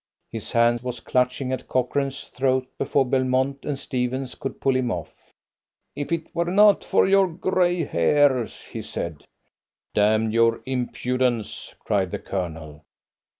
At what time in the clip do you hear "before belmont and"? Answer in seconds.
2.79-3.77